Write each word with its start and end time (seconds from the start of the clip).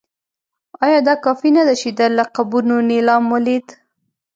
ایا 0.85 0.99
دا 1.07 1.13
کافي 1.25 1.49
نه 1.57 1.63
ده 1.67 1.73
چې 1.81 1.89
د 1.97 1.99
لقبونو 2.17 2.75
نېلام 2.89 3.23
ولید. 3.33 3.67